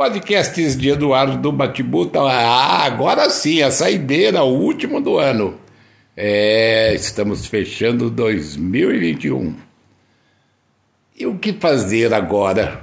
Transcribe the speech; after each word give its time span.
Podcasts 0.00 0.78
de 0.78 0.88
Eduardo 0.88 1.36
do 1.36 1.52
Batibuta. 1.52 2.20
Ah, 2.22 2.86
agora 2.86 3.28
sim, 3.28 3.60
a 3.60 3.70
saideira, 3.70 4.42
o 4.42 4.58
último 4.58 4.98
do 4.98 5.18
ano. 5.18 5.60
É, 6.16 6.94
estamos 6.94 7.44
fechando 7.44 8.08
2021. 8.08 9.54
E 11.18 11.26
o 11.26 11.36
que 11.36 11.52
fazer 11.52 12.14
agora? 12.14 12.82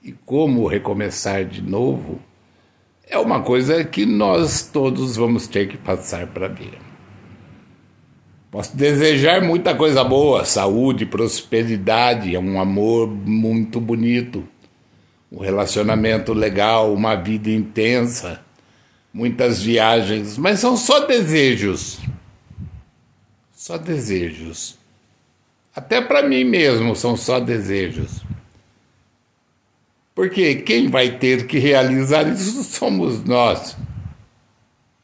E 0.00 0.12
como 0.12 0.68
recomeçar 0.68 1.44
de 1.44 1.60
novo? 1.60 2.20
É 3.04 3.18
uma 3.18 3.42
coisa 3.42 3.82
que 3.82 4.06
nós 4.06 4.62
todos 4.62 5.16
vamos 5.16 5.48
ter 5.48 5.66
que 5.66 5.76
passar 5.76 6.28
para 6.28 6.46
ver. 6.46 6.78
Posso 8.48 8.76
desejar 8.76 9.42
muita 9.42 9.74
coisa 9.74 10.04
boa, 10.04 10.44
saúde, 10.44 11.04
prosperidade, 11.04 12.38
um 12.38 12.60
amor 12.60 13.08
muito 13.08 13.80
bonito 13.80 14.46
um 15.30 15.40
relacionamento 15.40 16.32
legal, 16.32 16.92
uma 16.92 17.14
vida 17.14 17.50
intensa, 17.50 18.40
muitas 19.12 19.62
viagens, 19.62 20.38
mas 20.38 20.58
são 20.58 20.76
só 20.76 21.00
desejos. 21.06 21.98
Só 23.52 23.76
desejos. 23.76 24.78
Até 25.74 26.00
para 26.00 26.26
mim 26.26 26.44
mesmo 26.44 26.96
são 26.96 27.16
só 27.16 27.38
desejos. 27.38 28.22
Porque 30.14 30.56
quem 30.56 30.88
vai 30.88 31.18
ter 31.18 31.46
que 31.46 31.58
realizar 31.58 32.26
isso 32.28 32.64
somos 32.64 33.22
nós. 33.22 33.76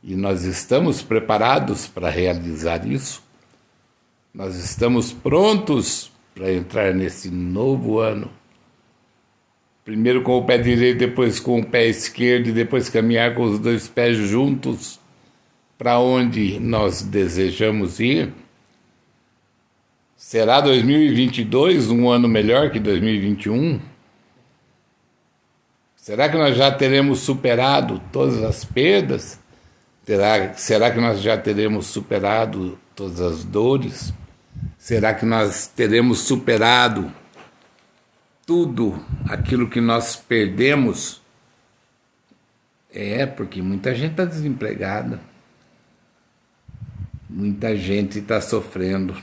E 0.02 0.16
nós 0.16 0.44
estamos 0.44 1.02
preparados 1.02 1.86
para 1.86 2.10
realizar 2.10 2.86
isso. 2.86 3.22
Nós 4.32 4.56
estamos 4.56 5.12
prontos 5.12 6.10
para 6.34 6.52
entrar 6.52 6.92
nesse 6.92 7.30
novo 7.30 8.00
ano 8.00 8.30
primeiro 9.84 10.22
com 10.22 10.38
o 10.38 10.44
pé 10.44 10.56
direito, 10.56 10.98
depois 10.98 11.38
com 11.38 11.60
o 11.60 11.66
pé 11.66 11.86
esquerdo, 11.86 12.48
e 12.48 12.52
depois 12.52 12.88
caminhar 12.88 13.34
com 13.34 13.42
os 13.42 13.58
dois 13.58 13.86
pés 13.86 14.16
juntos 14.16 14.98
para 15.76 15.98
onde 15.98 16.58
nós 16.58 17.02
desejamos 17.02 18.00
ir? 18.00 18.32
Será 20.16 20.60
2022 20.60 21.90
um 21.90 22.08
ano 22.08 22.26
melhor 22.26 22.70
que 22.70 22.80
2021? 22.80 23.78
Será 25.96 26.28
que 26.28 26.36
nós 26.36 26.56
já 26.56 26.70
teremos 26.70 27.20
superado 27.20 28.00
todas 28.10 28.42
as 28.42 28.64
perdas? 28.64 29.38
Será, 30.02 30.54
será 30.54 30.90
que 30.90 31.00
nós 31.00 31.20
já 31.20 31.36
teremos 31.36 31.86
superado 31.86 32.78
todas 32.94 33.20
as 33.20 33.44
dores? 33.44 34.12
Será 34.78 35.14
que 35.14 35.26
nós 35.26 35.66
teremos 35.66 36.20
superado 36.20 37.12
tudo 38.46 39.04
aquilo 39.28 39.68
que 39.68 39.80
nós 39.80 40.16
perdemos. 40.16 41.22
É, 42.92 43.26
porque 43.26 43.60
muita 43.60 43.94
gente 43.94 44.12
está 44.12 44.24
desempregada, 44.24 45.20
muita 47.28 47.76
gente 47.76 48.20
está 48.20 48.40
sofrendo. 48.40 49.16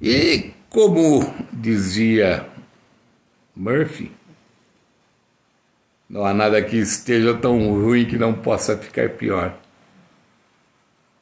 E 0.00 0.52
como 0.70 1.22
dizia 1.52 2.46
Murphy, 3.54 4.12
não 6.08 6.24
há 6.24 6.32
nada 6.32 6.62
que 6.62 6.76
esteja 6.76 7.34
tão 7.34 7.72
ruim 7.72 8.04
que 8.04 8.16
não 8.16 8.32
possa 8.32 8.76
ficar 8.76 9.10
pior. 9.10 9.58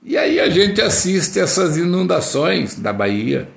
E 0.02 0.16
aí 0.16 0.40
a 0.40 0.50
gente 0.50 0.80
assiste 0.82 1.38
essas 1.38 1.76
inundações 1.76 2.78
da 2.78 2.92
Bahia 2.92 3.48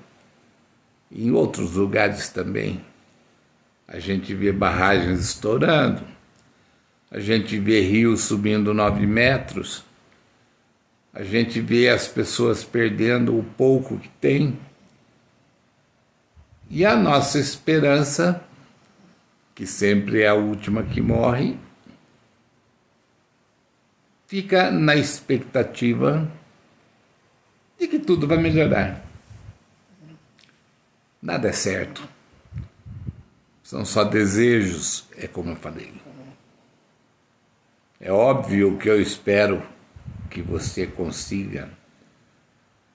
em 1.14 1.32
outros 1.32 1.74
lugares 1.74 2.30
também. 2.30 2.84
A 3.88 4.00
gente 4.00 4.34
vê 4.34 4.52
barragens 4.52 5.20
estourando, 5.20 6.02
a 7.12 7.20
gente 7.20 7.60
vê 7.60 7.82
rios 7.82 8.22
subindo 8.22 8.74
nove 8.74 9.06
metros, 9.06 9.84
a 11.14 11.22
gente 11.22 11.62
vê 11.62 11.90
as 11.90 12.08
pessoas 12.08 12.64
perdendo 12.64 13.38
o 13.38 13.44
pouco 13.44 14.00
que 14.00 14.10
tem. 14.10 14.58
E 16.70 16.84
a 16.84 16.96
nossa 16.96 17.38
esperança, 17.38 18.44
que 19.54 19.68
sempre 19.68 20.22
é 20.22 20.28
a 20.28 20.34
última 20.34 20.82
que 20.82 21.00
morre, 21.00 21.56
fica 24.26 24.72
na 24.72 24.96
expectativa 24.96 26.28
de 27.80 27.88
que 27.88 28.00
tudo 28.00 28.28
vai 28.28 28.38
melhorar. 28.38 29.03
Nada 31.24 31.48
é 31.48 31.54
certo. 31.54 32.06
São 33.64 33.86
só 33.86 34.04
desejos, 34.04 35.06
é 35.18 35.26
como 35.26 35.52
eu 35.52 35.56
falei. 35.56 35.94
É 37.98 38.12
óbvio 38.12 38.78
que 38.78 38.90
eu 38.90 39.02
espero 39.02 39.66
que 40.30 40.42
você 40.42 40.86
consiga 40.86 41.70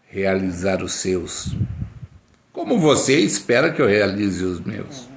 realizar 0.09 0.83
os 0.83 0.93
seus, 0.93 1.57
como 2.53 2.79
você 2.79 3.19
espera 3.19 3.73
que 3.73 3.81
eu 3.81 3.87
realize 3.87 4.45
os 4.45 4.61
meus. 4.61 5.09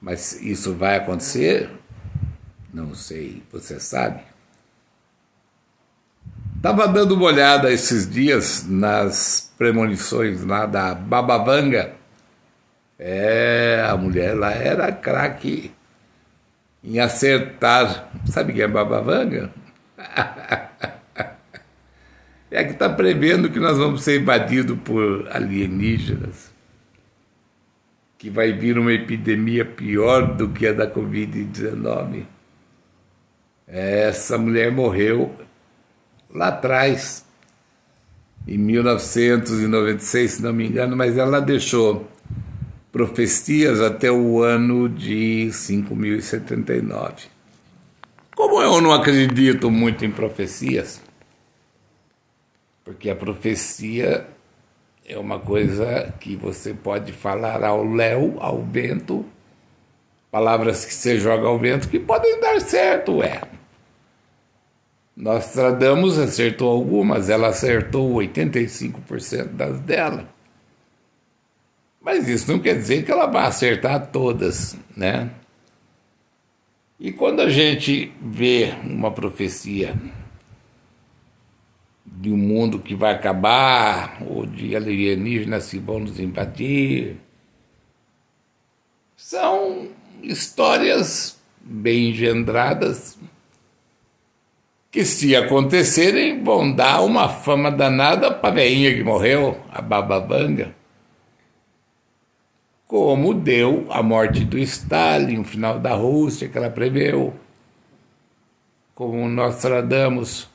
Mas 0.00 0.32
isso 0.42 0.74
vai 0.74 0.96
acontecer? 0.96 1.70
Não 2.74 2.92
sei, 2.92 3.40
você 3.52 3.78
sabe. 3.78 4.24
Estava 6.60 6.86
dando 6.86 7.14
uma 7.14 7.24
olhada 7.24 7.72
esses 7.72 8.06
dias 8.06 8.66
nas 8.68 9.50
premonições 9.56 10.44
lá 10.44 10.66
da 10.66 10.94
Babavanga. 10.94 11.94
É, 12.98 13.82
a 13.88 13.96
mulher 13.96 14.34
lá 14.34 14.52
era 14.52 14.92
craque 14.92 15.72
em 16.84 17.00
acertar. 17.00 18.10
Sabe 18.26 18.52
quem 18.52 18.60
é 18.60 18.68
Babavanga? 18.68 19.50
é 22.50 22.62
que 22.62 22.72
está 22.72 22.90
prevendo 22.90 23.48
que 23.48 23.58
nós 23.58 23.78
vamos 23.78 24.02
ser 24.02 24.20
invadidos 24.20 24.78
por 24.80 25.30
alienígenas. 25.32 26.52
Que 28.18 28.28
vai 28.28 28.52
vir 28.52 28.78
uma 28.78 28.92
epidemia 28.92 29.64
pior 29.64 30.36
do 30.36 30.50
que 30.50 30.66
a 30.66 30.74
da 30.74 30.86
Covid-19. 30.86 32.26
Essa 33.66 34.36
mulher 34.36 34.70
morreu 34.70 35.34
lá 36.34 36.48
atrás, 36.48 37.24
em 38.46 38.58
1996, 38.58 40.30
se 40.30 40.42
não 40.42 40.52
me 40.52 40.66
engano, 40.66 40.96
mas 40.96 41.16
ela 41.16 41.40
deixou 41.40 42.08
profecias 42.90 43.80
até 43.80 44.10
o 44.10 44.42
ano 44.42 44.88
de 44.88 45.50
5079. 45.52 47.28
Como 48.34 48.62
eu 48.62 48.80
não 48.80 48.92
acredito 48.92 49.70
muito 49.70 50.04
em 50.04 50.10
profecias, 50.10 51.00
porque 52.84 53.10
a 53.10 53.14
profecia 53.14 54.26
é 55.06 55.18
uma 55.18 55.38
coisa 55.38 56.12
que 56.20 56.36
você 56.36 56.72
pode 56.72 57.12
falar 57.12 57.62
ao 57.62 57.84
léu, 57.84 58.36
ao 58.40 58.62
vento, 58.62 59.24
palavras 60.30 60.84
que 60.84 60.94
você 60.94 61.18
joga 61.18 61.46
ao 61.46 61.58
vento 61.58 61.88
que 61.88 61.98
podem 61.98 62.40
dar 62.40 62.60
certo, 62.60 63.22
é. 63.22 63.59
Nostradamus 65.20 66.18
acertou 66.18 66.70
algumas, 66.70 67.28
ela 67.28 67.48
acertou 67.48 68.14
85% 68.14 69.48
das 69.48 69.78
dela. 69.80 70.26
Mas 72.00 72.26
isso 72.26 72.50
não 72.50 72.58
quer 72.58 72.74
dizer 72.78 73.04
que 73.04 73.12
ela 73.12 73.26
vai 73.26 73.44
acertar 73.46 74.06
todas, 74.06 74.78
né? 74.96 75.30
E 76.98 77.12
quando 77.12 77.40
a 77.40 77.50
gente 77.50 78.10
vê 78.22 78.72
uma 78.82 79.10
profecia 79.10 79.94
de 82.06 82.32
um 82.32 82.38
mundo 82.38 82.78
que 82.78 82.94
vai 82.94 83.12
acabar, 83.12 84.22
ou 84.26 84.46
de 84.46 84.74
alienígenas 84.74 85.70
que 85.70 85.78
vão 85.78 86.00
nos 86.00 86.18
invadir, 86.18 87.18
são 89.14 89.90
histórias 90.22 91.38
bem 91.60 92.08
engendradas 92.08 93.18
que 94.90 95.04
se 95.04 95.36
acontecerem 95.36 96.42
vão 96.42 96.72
dar 96.72 97.02
uma 97.02 97.28
fama 97.28 97.70
danada 97.70 98.32
para 98.32 98.48
a 98.50 98.52
veinha 98.54 98.92
que 98.92 99.04
morreu, 99.04 99.58
a 99.70 99.80
Bababanga. 99.80 100.74
Como 102.86 103.32
deu 103.32 103.86
a 103.88 104.02
morte 104.02 104.44
do 104.44 104.58
Stalin, 104.58 105.38
o 105.38 105.44
final 105.44 105.78
da 105.78 105.94
Rússia 105.94 106.48
que 106.48 106.58
ela 106.58 106.68
preveu. 106.68 107.32
Como 108.92 109.28
Nostradamus 109.28 110.48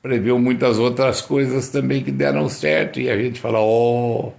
previu 0.00 0.38
muitas 0.38 0.78
outras 0.78 1.20
coisas 1.20 1.68
também 1.68 2.02
que 2.02 2.12
deram 2.12 2.48
certo 2.48 3.00
e 3.00 3.10
a 3.10 3.16
gente 3.16 3.40
fala, 3.40 3.60
oh, 3.60 4.32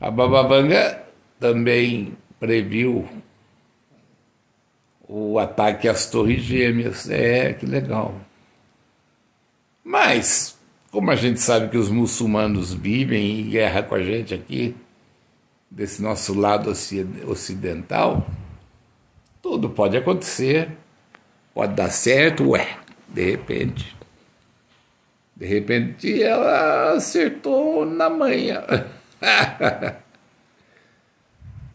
a 0.00 0.10
Bababanga 0.10 1.02
também 1.38 2.14
previu 2.40 3.06
o 5.08 5.38
ataque 5.38 5.88
às 5.88 6.06
Torres 6.06 6.42
Gêmeas. 6.42 7.08
É, 7.10 7.52
que 7.52 7.66
legal. 7.66 8.14
Mas, 9.84 10.56
como 10.90 11.10
a 11.10 11.16
gente 11.16 11.40
sabe 11.40 11.68
que 11.68 11.76
os 11.76 11.90
muçulmanos 11.90 12.72
vivem 12.72 13.40
em 13.40 13.50
guerra 13.50 13.82
com 13.82 13.94
a 13.94 14.02
gente 14.02 14.32
aqui, 14.32 14.74
desse 15.70 16.02
nosso 16.02 16.38
lado 16.38 16.70
ocidental, 17.26 18.26
tudo 19.40 19.70
pode 19.70 19.96
acontecer, 19.96 20.70
pode 21.54 21.74
dar 21.74 21.90
certo, 21.90 22.50
ué, 22.50 22.76
de 23.08 23.30
repente. 23.30 23.96
De 25.34 25.46
repente 25.46 26.22
ela 26.22 26.92
acertou 26.92 27.84
na 27.84 28.08
manhã. 28.08 28.62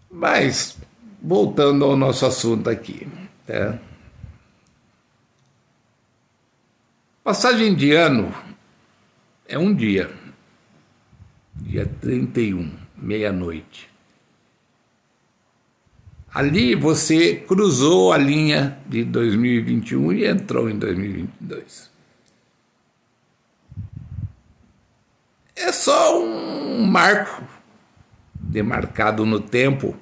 Mas, 0.09 0.77
voltando 1.21 1.83
ao 1.85 1.97
nosso 1.97 2.25
assunto 2.25 2.69
aqui. 2.69 3.07
Né? 3.47 3.79
Passagem 7.23 7.75
de 7.75 7.93
ano 7.93 8.33
é 9.47 9.57
um 9.57 9.73
dia, 9.73 10.13
dia 11.55 11.85
31, 11.85 12.71
meia-noite. 12.95 13.89
Ali 16.33 16.75
você 16.75 17.35
cruzou 17.35 18.13
a 18.13 18.17
linha 18.17 18.77
de 18.85 19.03
2021 19.03 20.13
e 20.13 20.25
entrou 20.25 20.69
em 20.69 20.77
2022. 20.77 21.89
É 25.55 25.71
só 25.71 26.21
um 26.21 26.85
marco 26.85 27.43
demarcado 28.35 29.25
no 29.25 29.39
tempo. 29.39 29.97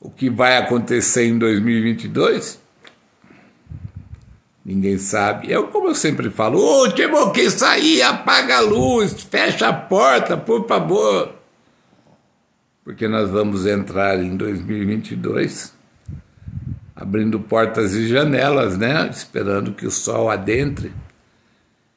O 0.00 0.10
que 0.10 0.30
vai 0.30 0.56
acontecer 0.56 1.26
em 1.26 1.38
2022? 1.38 2.60
Ninguém 4.64 4.98
sabe. 4.98 5.52
É 5.52 5.62
como 5.62 5.88
eu 5.88 5.94
sempre 5.94 6.30
falo: 6.30 6.58
último 6.58 7.32
que 7.32 7.50
sair, 7.50 8.02
apaga 8.02 8.58
a 8.58 8.60
luz, 8.60 9.22
fecha 9.22 9.68
a 9.68 9.72
porta, 9.72 10.36
por 10.36 10.66
favor. 10.68 11.34
Porque 12.84 13.08
nós 13.08 13.30
vamos 13.30 13.66
entrar 13.66 14.18
em 14.22 14.36
2022 14.36 15.78
abrindo 16.98 17.38
portas 17.38 17.94
e 17.94 18.08
janelas, 18.08 18.76
né? 18.76 19.08
Esperando 19.08 19.72
que 19.72 19.86
o 19.86 19.90
sol 19.90 20.28
adentre, 20.28 20.92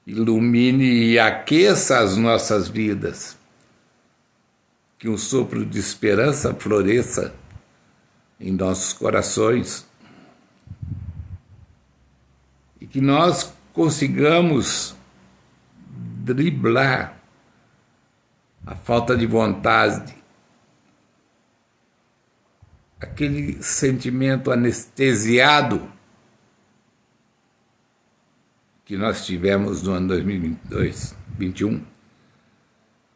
ilumine 0.05 0.85
e 0.85 1.17
aqueça 1.17 1.97
as 1.97 2.15
nossas 2.17 2.67
vidas. 2.67 3.35
Que 4.99 5.09
um 5.09 5.17
sopro 5.17 5.65
de 5.65 5.79
esperança 5.79 6.53
floresça 6.53 7.33
em 8.41 8.51
nossos 8.51 8.91
corações 8.91 9.89
que 12.91 12.99
nós 12.99 13.53
consigamos 13.71 14.93
driblar 15.87 17.17
a 18.65 18.75
falta 18.75 19.15
de 19.15 19.25
vontade, 19.25 20.13
aquele 22.99 23.63
sentimento 23.63 24.51
anestesiado 24.51 25.89
que 28.83 28.97
nós 28.97 29.25
tivemos 29.25 29.81
no 29.83 29.93
ano 29.93 30.09
2022, 30.09 31.15
2021 31.37 31.85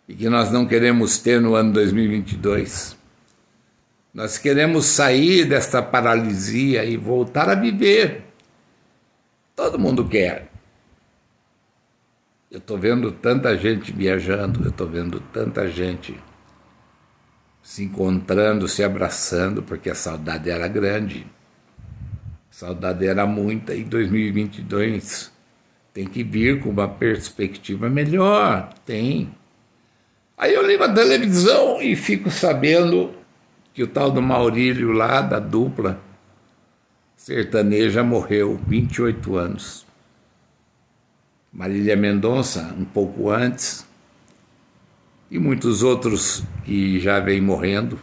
e 0.08 0.16
que 0.16 0.30
nós 0.30 0.52
não 0.52 0.66
queremos 0.66 1.18
ter 1.18 1.42
no 1.42 1.54
ano 1.54 1.74
2022. 1.74 2.98
Nós 4.16 4.38
queremos 4.38 4.86
sair 4.86 5.44
desta 5.44 5.82
paralisia 5.82 6.86
e 6.86 6.96
voltar 6.96 7.50
a 7.50 7.56
viver 7.56 8.24
Todo 9.56 9.80
mundo 9.80 10.06
quer. 10.06 10.50
Eu 12.52 12.60
estou 12.60 12.78
vendo 12.78 13.12
tanta 13.12 13.58
gente 13.58 13.92
viajando, 13.92 14.64
eu 14.64 14.70
estou 14.70 14.88
vendo 14.88 15.20
tanta 15.34 15.68
gente 15.70 16.18
se 17.64 17.84
encontrando, 17.84 18.68
se 18.68 18.84
abraçando, 18.84 19.64
porque 19.64 19.90
a 19.90 19.96
saudade 19.96 20.50
era 20.50 20.68
grande. 20.68 21.26
A 22.50 22.54
saudade 22.54 23.08
era 23.08 23.26
muita 23.26 23.74
e 23.74 23.84
2022 23.84 25.32
tem 25.94 26.06
que 26.06 26.24
vir 26.24 26.62
com 26.62 26.70
uma 26.70 26.88
perspectiva 26.88 27.90
melhor. 27.90 28.74
Tem. 28.86 29.34
Aí 30.38 30.54
eu 30.54 30.66
ligo 30.68 30.84
a 30.84 30.94
televisão 30.94 31.82
e 31.82 31.96
fico 31.96 32.30
sabendo 32.30 33.25
que 33.76 33.84
o 33.84 33.88
tal 33.88 34.10
do 34.10 34.22
Maurílio 34.22 34.94
lá, 34.94 35.22
da 35.22 35.38
dupla, 35.38 36.02
sertaneja 37.18 38.02
morreu, 38.06 38.56
28 38.66 39.36
anos. 39.36 39.86
Marília 41.52 41.98
Mendonça, 41.98 42.74
um 42.78 42.86
pouco 42.86 43.30
antes, 43.30 43.86
e 45.30 45.38
muitos 45.38 45.84
outros 45.84 46.42
que 46.64 47.02
já 47.02 47.20
vêm 47.20 47.42
morrendo. 47.42 48.00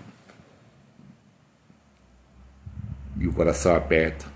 E 3.19 3.27
o 3.27 3.33
coração 3.33 3.75
aperta. 3.75 4.27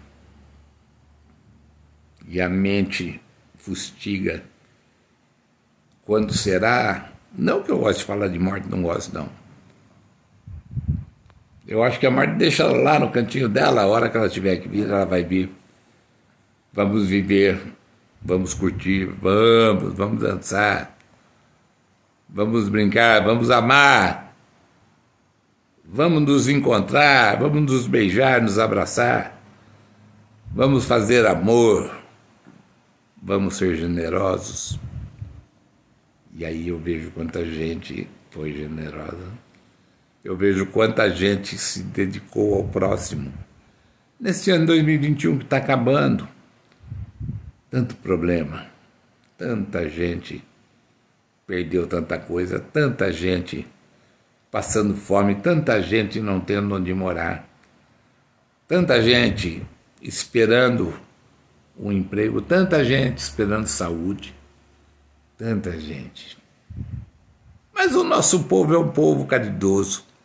E 2.27 2.41
a 2.41 2.49
mente 2.49 3.21
fustiga. 3.56 4.43
Quando 6.03 6.33
será? 6.33 7.12
Não 7.37 7.62
que 7.62 7.71
eu 7.71 7.79
goste 7.79 8.00
de 8.00 8.06
falar 8.06 8.29
de 8.29 8.38
morte, 8.38 8.71
não 8.71 8.81
gosto 8.81 9.12
não 9.12 9.45
eu 11.66 11.82
acho 11.82 11.98
que 11.98 12.06
a 12.06 12.10
Marta 12.10 12.34
deixa 12.34 12.62
ela 12.62 12.76
lá 12.76 12.98
no 12.98 13.10
cantinho 13.10 13.48
dela, 13.48 13.82
a 13.82 13.86
hora 13.86 14.08
que 14.08 14.16
ela 14.16 14.28
tiver 14.28 14.56
que 14.58 14.68
vir, 14.68 14.88
ela 14.88 15.04
vai 15.04 15.24
vir. 15.24 15.50
Vamos 16.72 17.08
viver, 17.08 17.60
vamos 18.22 18.54
curtir, 18.54 19.06
vamos, 19.20 19.94
vamos 19.94 20.22
dançar, 20.22 20.96
vamos 22.28 22.68
brincar, 22.68 23.24
vamos 23.24 23.50
amar, 23.50 24.36
vamos 25.84 26.22
nos 26.22 26.48
encontrar, 26.48 27.38
vamos 27.40 27.62
nos 27.62 27.86
beijar, 27.88 28.40
nos 28.40 28.58
abraçar, 28.58 29.42
vamos 30.52 30.84
fazer 30.84 31.26
amor, 31.26 31.90
vamos 33.20 33.56
ser 33.56 33.74
generosos. 33.74 34.78
E 36.32 36.44
aí 36.44 36.68
eu 36.68 36.78
vejo 36.78 37.10
quanta 37.10 37.44
gente 37.44 38.06
foi 38.30 38.52
generosa 38.52 39.45
eu 40.26 40.37
vejo 40.37 40.67
quanta 40.67 41.08
gente 41.08 41.56
se 41.56 41.84
dedicou 41.84 42.56
ao 42.56 42.64
próximo. 42.64 43.32
Nesse 44.19 44.50
ano 44.50 44.67
2021 44.67 45.38
que 45.38 45.44
está 45.44 45.58
acabando, 45.58 46.26
tanto 47.70 47.94
problema, 47.94 48.67
tanta 49.38 49.88
gente 49.88 50.43
perdeu 51.46 51.87
tanta 51.87 52.19
coisa, 52.19 52.58
tanta 52.58 53.12
gente 53.12 53.64
passando 54.50 54.96
fome, 54.96 55.37
tanta 55.37 55.81
gente 55.81 56.20
não 56.20 56.40
tendo 56.40 56.75
onde 56.75 56.93
morar, 56.93 57.49
tanta 58.66 59.00
gente 59.00 59.64
esperando 60.02 60.92
um 61.78 61.92
emprego, 61.92 62.40
tanta 62.40 62.85
gente 62.85 63.18
esperando 63.18 63.68
saúde, 63.68 64.35
tanta 65.38 65.78
gente. 65.78 66.37
Mas 67.73 67.95
o 67.95 68.02
nosso 68.02 68.42
povo 68.45 68.75
é 68.75 68.78
um 68.78 68.88
povo 68.88 69.25
caridoso. 69.25 70.15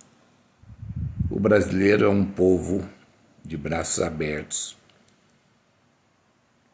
Brasileiro 1.41 2.05
é 2.05 2.07
um 2.07 2.23
povo 2.23 2.87
de 3.43 3.57
braços 3.57 3.99
abertos. 3.99 4.77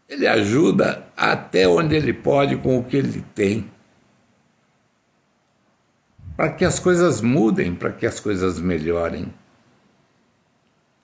Ele 0.09 0.27
ajuda 0.27 1.07
até 1.15 1.65
onde 1.65 1.95
ele 1.95 2.11
pode 2.11 2.57
com 2.57 2.77
o 2.77 2.83
que 2.83 2.97
ele 2.97 3.23
tem. 3.33 3.71
Para 6.35 6.51
que 6.51 6.65
as 6.65 6.79
coisas 6.79 7.21
mudem, 7.21 7.73
para 7.73 7.93
que 7.93 8.05
as 8.05 8.19
coisas 8.19 8.59
melhorem. 8.59 9.33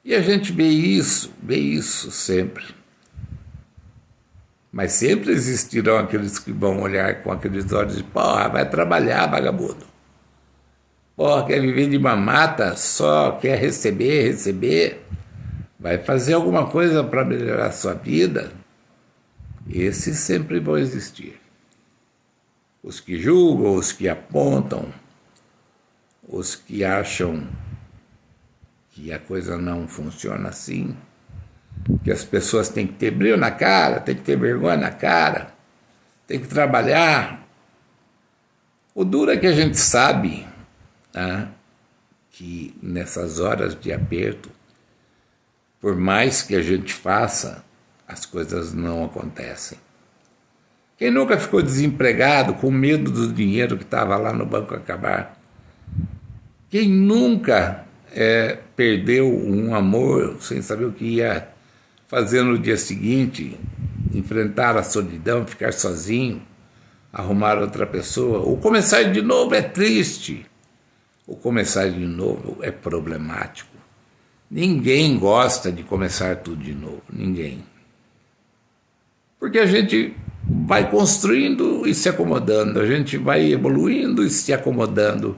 E 0.04 0.14
a 0.14 0.20
gente 0.20 0.52
vê 0.52 0.68
isso, 0.68 1.34
vê 1.42 1.56
isso 1.56 2.12
sempre. 2.12 2.66
Mas 4.74 4.92
sempre 4.92 5.32
existirão 5.32 6.00
aqueles 6.00 6.38
que 6.38 6.52
vão 6.52 6.82
olhar 6.82 7.24
com 7.24 7.32
aqueles 7.32 7.72
olhos 7.72 7.96
de 7.96 8.04
porra, 8.04 8.50
vai 8.50 8.70
trabalhar, 8.70 9.26
vagabundo. 9.28 9.93
Porra, 11.16 11.46
quer 11.46 11.62
viver 11.62 11.90
de 11.90 11.98
uma 11.98 12.16
mata, 12.16 12.76
só 12.76 13.34
quer 13.34 13.60
receber, 13.60 14.24
receber. 14.24 15.06
Vai 15.80 16.00
fazer 16.00 16.34
alguma 16.34 16.68
coisa 16.68 17.04
para 17.04 17.24
melhorar 17.24 17.68
a 17.68 17.72
sua 17.72 17.94
vida? 17.94 18.52
Esses 19.70 20.18
sempre 20.18 20.60
vão 20.60 20.78
existir. 20.78 21.40
Os 22.82 23.00
que 23.00 23.20
julgam, 23.20 23.76
os 23.76 23.92
que 23.92 24.10
apontam, 24.10 24.88
os 26.28 26.56
que 26.56 26.84
acham 26.84 27.48
que 28.90 29.12
a 29.12 29.20
coisa 29.20 29.58
não 29.58 29.88
funciona 29.88 30.50
assim, 30.50 30.96
que 32.04 32.12
as 32.12 32.24
pessoas 32.24 32.70
têm 32.70 32.88
que 32.88 32.94
ter 32.94 33.12
brilho 33.12 33.38
na 33.38 33.52
cara, 33.52 34.00
têm 34.00 34.16
que 34.16 34.22
ter 34.24 34.38
vergonha 34.38 34.78
na 34.78 34.92
cara, 34.92 35.54
têm 36.28 36.40
que 36.40 36.48
trabalhar. 36.48 37.48
O 38.96 39.04
duro 39.04 39.32
é 39.32 39.38
que 39.38 39.48
a 39.48 39.54
gente 39.54 39.78
sabe 39.78 40.46
que 42.32 42.76
nessas 42.82 43.40
horas 43.40 43.80
de 43.80 43.94
aperto, 43.94 44.50
por 45.80 45.96
mais 45.96 46.42
que 46.42 46.56
a 46.56 46.62
gente 46.62 46.94
faça, 46.94 47.64
as 48.08 48.26
coisas 48.26 48.74
não 48.74 49.06
acontecem. 49.06 49.78
Quem 50.98 51.12
nunca 51.12 51.38
ficou 51.38 51.62
desempregado 51.62 52.54
com 52.56 52.72
medo 52.72 53.12
do 53.12 53.32
dinheiro 53.32 53.78
que 53.78 53.84
estava 53.84 54.16
lá 54.18 54.34
no 54.34 54.46
banco 54.46 54.74
acabar? 54.74 55.40
Quem 56.70 56.90
nunca 56.90 57.86
é, 58.12 58.58
perdeu 58.76 59.28
um 59.28 59.76
amor 59.76 60.38
sem 60.40 60.62
saber 60.62 60.86
o 60.86 60.92
que 60.92 61.06
ia 61.06 61.50
fazer 62.08 62.44
no 62.44 62.58
dia 62.58 62.78
seguinte, 62.78 63.60
enfrentar 64.14 64.78
a 64.78 64.84
solidão, 64.84 65.46
ficar 65.46 65.74
sozinho, 65.74 66.42
arrumar 67.12 67.60
outra 67.60 67.86
pessoa, 67.86 68.40
ou 68.40 68.58
começar 68.58 69.04
de 69.04 69.22
novo 69.22 69.54
é 69.56 69.62
triste, 69.62 70.46
ou 71.28 71.36
começar 71.36 71.90
de 71.90 72.06
novo 72.06 72.58
é 72.62 72.72
problemático. 72.72 73.72
Ninguém 74.50 75.18
gosta 75.18 75.72
de 75.72 75.84
começar 75.84 76.38
tudo 76.38 76.64
de 76.64 76.74
novo, 76.74 77.04
ninguém. 77.12 77.64
Porque 79.40 79.58
a 79.58 79.66
gente 79.66 80.16
vai 80.48 80.90
construindo 80.90 81.88
e 81.88 81.94
se 81.94 82.08
acomodando, 82.08 82.80
a 82.80 82.86
gente 82.86 83.18
vai 83.18 83.52
evoluindo 83.52 84.24
e 84.24 84.30
se 84.30 84.54
acomodando. 84.54 85.38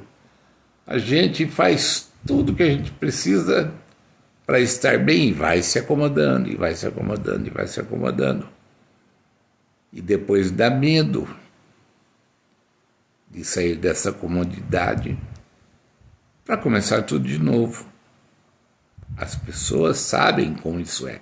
A 0.86 0.98
gente 0.98 1.46
faz 1.48 2.12
tudo 2.26 2.54
que 2.54 2.64
a 2.64 2.70
gente 2.70 2.92
precisa 2.92 3.74
para 4.46 4.60
estar 4.60 5.00
bem, 5.00 5.34
vai 5.34 5.62
se 5.62 5.80
acomodando, 5.80 6.50
e 6.50 6.56
vai 6.56 6.76
se 6.76 6.86
acomodando, 6.86 7.48
e 7.48 7.50
vai 7.50 7.68
se 7.68 7.80
acomodando. 7.80 8.48
E 9.92 10.02
depois 10.02 10.52
dá 10.52 10.70
medo 10.70 11.28
de 13.32 13.44
sair 13.44 13.76
dessa 13.76 14.12
comodidade 14.12 15.18
para 16.46 16.58
começar 16.58 17.02
tudo 17.02 17.28
de 17.28 17.40
novo. 17.40 17.86
As 19.18 19.36
pessoas 19.36 19.98
sabem 19.98 20.54
como 20.54 20.80
isso 20.80 21.08
é. 21.08 21.20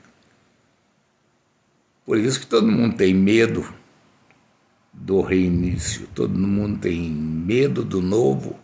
Por 2.05 2.17
isso 2.17 2.41
que 2.41 2.45
todo 2.45 2.67
mundo 2.67 2.97
tem 2.97 3.13
medo 3.13 3.73
do 4.91 5.21
reinício, 5.21 6.07
todo 6.13 6.37
mundo 6.37 6.79
tem 6.79 7.09
medo 7.09 7.83
do 7.83 8.01
novo. 8.01 8.59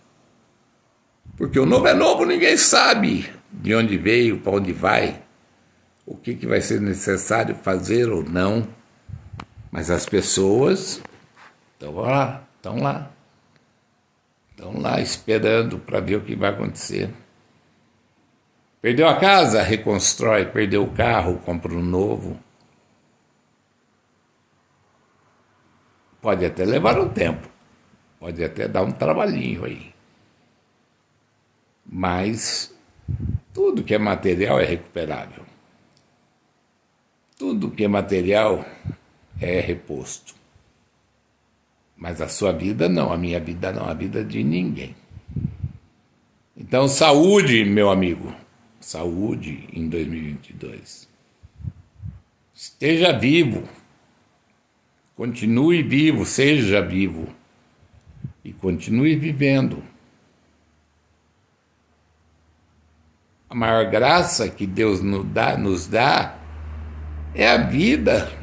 Porque 1.37 1.57
o 1.57 1.65
novo 1.65 1.87
é 1.87 1.93
novo, 1.93 2.25
ninguém 2.25 2.57
sabe 2.57 3.29
de 3.51 3.73
onde 3.73 3.97
veio, 3.97 4.39
para 4.41 4.51
onde 4.51 4.73
vai, 4.73 5.23
o 6.05 6.17
que, 6.17 6.35
que 6.35 6.45
vai 6.45 6.59
ser 6.59 6.81
necessário 6.81 7.55
fazer 7.55 8.09
ou 8.09 8.23
não. 8.23 8.67
Mas 9.71 9.89
as 9.89 10.05
pessoas 10.05 11.01
estão 11.73 11.95
lá, 11.95 12.43
estão 12.57 12.77
lá. 12.77 13.11
Estão 14.59 14.77
lá 14.77 14.99
esperando 14.99 15.79
para 15.79 16.01
ver 16.01 16.17
o 16.17 16.21
que 16.21 16.35
vai 16.35 16.49
acontecer. 16.49 17.09
Perdeu 18.81 19.07
a 19.07 19.17
casa, 19.17 19.63
reconstrói. 19.63 20.47
Perdeu 20.47 20.83
o 20.83 20.91
carro, 20.91 21.39
compra 21.45 21.71
um 21.71 21.81
novo. 21.81 22.37
Pode 26.21 26.45
até 26.45 26.65
levar 26.65 26.99
um 26.99 27.07
tempo. 27.07 27.47
Pode 28.19 28.43
até 28.43 28.67
dar 28.67 28.83
um 28.83 28.91
trabalhinho 28.91 29.63
aí. 29.63 29.95
Mas 31.85 32.77
tudo 33.53 33.81
que 33.81 33.95
é 33.95 33.97
material 33.97 34.59
é 34.59 34.65
recuperável. 34.65 35.45
Tudo 37.37 37.71
que 37.71 37.85
é 37.85 37.87
material 37.87 38.65
é 39.39 39.61
reposto. 39.61 40.38
Mas 41.99 42.21
a 42.21 42.29
sua 42.29 42.53
vida 42.53 42.87
não, 42.87 43.11
a 43.11 43.17
minha 43.17 43.41
vida 43.41 43.73
não, 43.73 43.85
a 43.85 43.93
vida 43.93 44.23
de 44.23 44.41
ninguém. 44.41 44.95
Então, 46.55 46.87
saúde, 46.87 47.65
meu 47.65 47.89
amigo. 47.89 48.33
Saúde 48.79 49.67
em 49.73 49.89
2022. 49.89 51.09
Esteja 52.55 53.11
vivo. 53.11 53.67
Continue 55.15 55.83
vivo, 55.83 56.25
seja 56.25 56.81
vivo. 56.81 57.27
E 58.45 58.53
continue 58.53 59.17
vivendo. 59.17 59.83
A 63.49 63.55
maior 63.55 63.89
graça 63.89 64.47
que 64.47 64.65
Deus 64.65 65.01
nos 65.01 65.25
dá, 65.25 65.57
nos 65.57 65.85
dá 65.87 66.39
é 67.33 67.49
a 67.49 67.57
vida. 67.57 68.38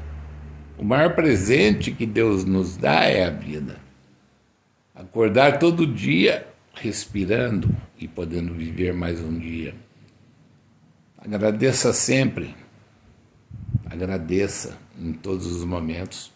O 0.79 0.85
maior 0.85 1.15
presente 1.15 1.91
que 1.91 2.05
Deus 2.05 2.45
nos 2.45 2.77
dá 2.77 3.05
é 3.05 3.25
a 3.25 3.31
vida. 3.31 3.77
Acordar 4.95 5.59
todo 5.59 5.87
dia 5.87 6.47
respirando 6.75 7.69
e 7.99 8.07
podendo 8.07 8.53
viver 8.53 8.93
mais 8.93 9.21
um 9.21 9.39
dia. 9.39 9.75
Agradeça 11.19 11.93
sempre. 11.93 12.55
Agradeça 13.91 14.77
em 15.01 15.13
todos 15.13 15.47
os 15.47 15.65
momentos. 15.65 16.31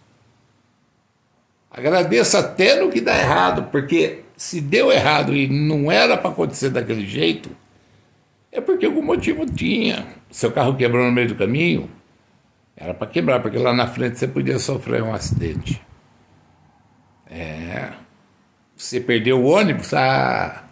Agradeça 1.70 2.38
até 2.38 2.80
no 2.80 2.90
que 2.90 3.00
dá 3.00 3.16
errado, 3.16 3.70
porque 3.70 4.24
se 4.36 4.60
deu 4.60 4.90
errado 4.90 5.36
e 5.36 5.46
não 5.46 5.92
era 5.92 6.16
para 6.16 6.30
acontecer 6.30 6.70
daquele 6.70 7.06
jeito, 7.06 7.50
é 8.50 8.60
porque 8.60 8.86
algum 8.86 9.02
motivo 9.02 9.46
tinha. 9.46 10.06
Seu 10.30 10.50
carro 10.50 10.76
quebrou 10.76 11.04
no 11.04 11.12
meio 11.12 11.28
do 11.28 11.36
caminho, 11.36 11.88
era 12.80 12.94
para 12.94 13.06
quebrar, 13.06 13.42
porque 13.42 13.58
lá 13.58 13.74
na 13.74 13.86
frente 13.86 14.18
você 14.18 14.26
podia 14.26 14.58
sofrer 14.58 15.02
um 15.02 15.12
acidente. 15.12 15.82
É. 17.30 17.92
Você 18.74 18.98
perdeu 18.98 19.38
o 19.38 19.44
ônibus, 19.44 19.92
ah. 19.92 20.64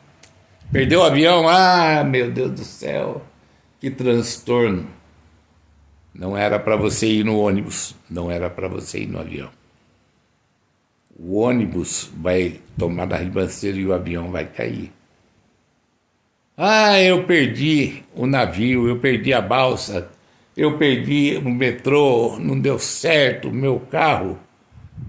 Perdeu 0.73 1.00
o 1.00 1.05
avião, 1.05 1.47
ah, 1.47 2.03
meu 2.03 2.31
Deus 2.31 2.53
do 2.53 2.65
céu, 2.65 3.23
que 3.79 3.91
transtorno. 3.91 4.88
Não 6.15 6.35
era 6.35 6.59
para 6.59 6.77
você 6.77 7.07
ir 7.07 7.25
no 7.25 7.38
ônibus, 7.38 7.95
não 8.09 8.31
era 8.31 8.49
para 8.49 8.67
você 8.69 9.00
ir 9.00 9.07
no 9.07 9.21
avião. 9.21 9.50
O 11.15 11.41
ônibus 11.41 12.11
vai 12.17 12.59
tomar 12.79 13.07
da 13.07 13.17
ribanceira 13.17 13.77
e 13.77 13.87
o 13.87 13.93
avião 13.93 14.31
vai 14.31 14.47
cair. 14.47 14.91
Ah, 16.57 16.99
eu 17.00 17.25
perdi 17.25 18.03
o 18.15 18.27
navio, 18.27 18.88
eu 18.88 18.99
perdi 18.99 19.33
a 19.33 19.41
balsa, 19.41 20.11
eu 20.59 20.77
perdi 20.77 21.37
o 21.37 21.49
metrô, 21.49 22.37
não 22.41 22.59
deu 22.59 22.81
certo, 22.81 23.49
meu 23.49 23.79
carro 23.79 24.37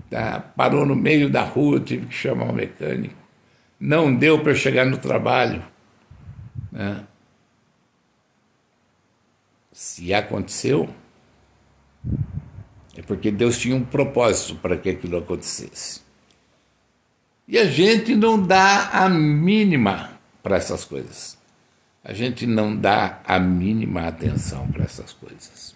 tá, 0.07 0.39
parou 0.39 0.85
no 0.85 0.95
meio 0.95 1.27
da 1.27 1.41
rua, 1.41 1.79
tive 1.79 2.05
que 2.05 2.13
chamar 2.13 2.51
o 2.51 2.53
mecânico. 2.53 3.15
Não 3.79 4.13
deu 4.13 4.43
para 4.43 4.53
chegar 4.53 4.85
no 4.85 4.99
trabalho. 4.99 5.65
Né? 6.71 7.03
Se 9.71 10.13
aconteceu, 10.13 10.87
é 12.95 13.01
porque 13.01 13.31
Deus 13.31 13.57
tinha 13.57 13.75
um 13.75 13.83
propósito 13.83 14.53
para 14.53 14.77
que 14.77 14.91
aquilo 14.91 15.17
acontecesse. 15.17 16.01
E 17.47 17.57
a 17.57 17.65
gente 17.65 18.15
não 18.15 18.39
dá 18.39 18.89
a 18.89 19.09
mínima 19.09 20.11
para 20.43 20.57
essas 20.57 20.85
coisas 20.85 21.38
a 22.09 22.13
gente 22.13 22.47
não 22.47 22.75
dá 22.75 23.21
a 23.23 23.37
mínima 23.37 24.07
atenção 24.07 24.67
para 24.71 24.83
essas 24.83 25.13
coisas. 25.13 25.75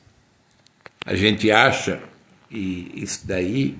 A 1.06 1.13
gente 1.13 1.52
acha 1.52 2.02
que 2.50 2.92
isso 2.96 3.28
daí 3.28 3.78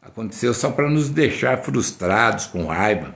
aconteceu 0.00 0.54
só 0.54 0.70
para 0.70 0.88
nos 0.88 1.10
deixar 1.10 1.58
frustrados, 1.58 2.46
com 2.46 2.64
raiva, 2.64 3.14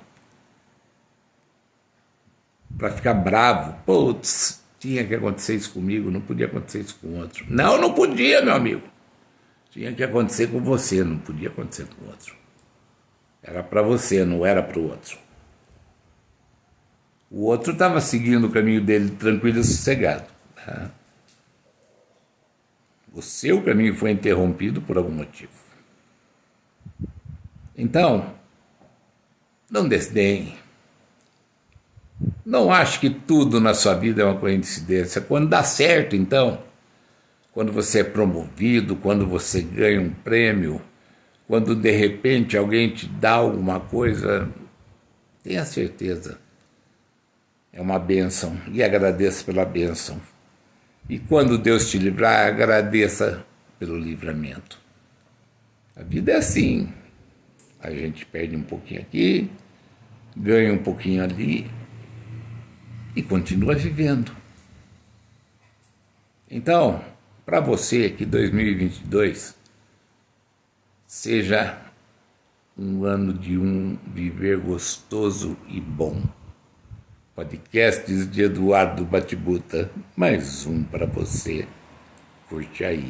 para 2.77 2.91
ficar 2.91 3.15
bravo. 3.15 3.75
Putz, 3.87 4.63
tinha 4.79 5.03
que 5.03 5.15
acontecer 5.15 5.55
isso 5.55 5.73
comigo, 5.73 6.11
não 6.11 6.21
podia 6.21 6.45
acontecer 6.45 6.81
isso 6.81 6.99
com 7.01 7.19
outro. 7.19 7.47
Não, 7.49 7.81
não 7.81 7.95
podia, 7.95 8.43
meu 8.43 8.53
amigo. 8.57 8.87
Tinha 9.71 9.91
que 9.95 10.05
acontecer 10.05 10.49
com 10.49 10.61
você, 10.61 11.03
não 11.03 11.17
podia 11.17 11.49
acontecer 11.49 11.87
com 11.87 12.05
outro. 12.09 12.37
Era 13.43 13.63
para 13.63 13.81
você, 13.81 14.23
não 14.23 14.45
era 14.45 14.63
para 14.63 14.79
o 14.79 14.87
outro. 14.87 15.30
O 17.31 17.45
outro 17.45 17.73
estava 17.73 18.01
seguindo 18.01 18.49
o 18.49 18.51
caminho 18.51 18.81
dele 18.81 19.11
tranquilo 19.11 19.61
e 19.61 19.65
sossegado. 19.65 20.25
Tá? 20.57 20.91
O 23.13 23.23
seu 23.23 23.63
caminho 23.63 23.95
foi 23.95 24.11
interrompido 24.11 24.83
por 24.83 24.97
algum 24.97 25.13
motivo. 25.13 25.53
Então, 27.77 28.35
não 29.71 29.89
desdenhe. 29.89 30.59
Não 32.45 32.73
ache 32.73 32.99
que 32.99 33.09
tudo 33.09 33.61
na 33.61 33.75
sua 33.75 33.95
vida 33.95 34.23
é 34.23 34.25
uma 34.25 34.39
coincidência. 34.39 35.21
Quando 35.21 35.49
dá 35.49 35.63
certo, 35.63 36.17
então, 36.17 36.61
quando 37.53 37.73
você 37.73 38.01
é 38.01 38.05
promovido, 38.05 38.97
quando 38.97 39.25
você 39.25 39.63
ganha 39.63 40.01
um 40.01 40.11
prêmio, 40.11 40.83
quando 41.47 41.77
de 41.77 41.91
repente 41.93 42.57
alguém 42.57 42.91
te 42.91 43.07
dá 43.07 43.33
alguma 43.33 43.79
coisa, 43.79 44.49
tenha 45.45 45.65
certeza 45.65 46.39
é 47.73 47.81
uma 47.81 47.99
bênção 47.99 48.57
e 48.73 48.83
agradeça 48.83 49.45
pela 49.45 49.65
bênção. 49.65 50.21
E 51.09 51.19
quando 51.19 51.59
Deus 51.59 51.91
te 51.91 51.99
livrar, 51.99 52.47
agradeça 52.47 53.45
pelo 53.79 53.99
livramento. 53.99 54.79
A 55.97 56.03
vida 56.03 56.33
é 56.33 56.37
assim. 56.37 56.93
A 57.81 57.91
gente 57.91 58.27
perde 58.27 58.57
um 58.57 58.63
pouquinho 58.63 59.01
aqui, 59.01 59.51
ganha 60.37 60.73
um 60.73 60.79
pouquinho 60.79 61.23
ali 61.23 61.71
e 63.17 63.23
continua 63.23 63.75
vivendo. 63.75 64.37
Então, 66.51 67.03
para 67.47 67.61
você 67.61 68.11
que 68.11 68.25
2022 68.25 69.57
seja 71.07 71.81
um 72.77 73.05
ano 73.05 73.33
de 73.33 73.57
um 73.57 73.97
viver 74.13 74.59
gostoso 74.59 75.57
e 75.69 75.81
bom 75.81 76.23
Podcasts 77.41 78.31
de 78.31 78.43
Eduardo 78.43 79.03
Batibuta. 79.03 79.91
Mais 80.15 80.67
um 80.67 80.85
para 80.85 81.07
você. 81.07 81.67
Curte 82.51 82.85
aí. 82.85 83.09